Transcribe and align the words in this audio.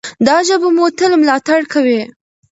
دا 0.27 0.37
ژبه 0.47 0.59
به 0.61 0.69
مو 0.75 0.85
تل 0.97 1.11
ملاتړ 1.21 1.61
کوي. 1.73 2.01